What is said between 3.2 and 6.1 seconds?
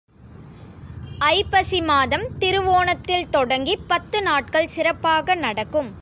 தொடங்கிப் பத்து நாட்கள் சிறப்பாக நடக்கும்.